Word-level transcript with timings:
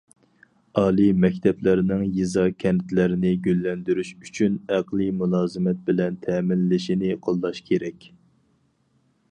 ئالىي 0.83 1.11
مەكتەپلەرنىڭ 1.25 2.01
يېزا- 2.19 2.47
كەنتلەرنى 2.63 3.35
گۈللەندۈرۈش 3.49 4.09
ئۈچۈن 4.15 4.57
ئەقلىي 4.79 5.13
مۇلازىمەت 5.21 5.85
بىلەن 5.91 6.19
تەمىنلىشىنى 6.27 7.15
قوللاش 7.29 7.63
كېرەك. 7.71 8.11